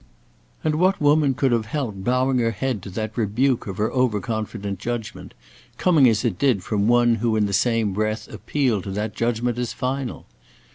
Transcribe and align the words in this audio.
and 0.63 0.73
what 0.73 0.99
woman 0.99 1.35
could 1.35 1.51
have 1.51 1.67
helped 1.67 2.03
bowing 2.03 2.39
her 2.39 2.49
head 2.49 2.81
to 2.81 2.89
that 2.89 3.15
rebuke 3.15 3.67
of 3.67 3.77
her 3.77 3.91
over 3.91 4.19
confident 4.19 4.79
judgment, 4.79 5.35
coming 5.77 6.09
as 6.09 6.25
it 6.25 6.39
did 6.39 6.63
from 6.63 6.87
one 6.87 7.17
who 7.17 7.35
in 7.35 7.45
the 7.45 7.53
same 7.53 7.93
breath 7.93 8.27
appealed 8.29 8.83
to 8.83 8.89
that 8.89 9.13
judgment 9.15 9.59
as 9.59 9.73
final? 9.73 10.25